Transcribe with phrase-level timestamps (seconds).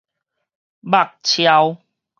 [0.81, 1.77] 肉搜